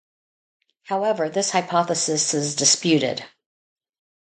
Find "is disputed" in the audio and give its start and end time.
2.33-3.23